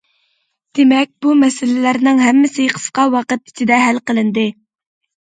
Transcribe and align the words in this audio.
دېمەك، 0.77 1.11
بۇ 1.25 1.35
مەسىلىلەرنىڭ 1.41 2.21
ھەممىسى 2.27 2.65
قىسقا 2.77 3.05
ۋاقىت 3.17 3.53
ئىچىدە 3.53 3.79
ھەل 3.83 4.01
قىلىندى. 4.09 4.47